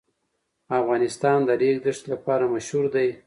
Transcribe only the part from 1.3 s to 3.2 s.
د د ریګ دښتې لپاره مشهور دی.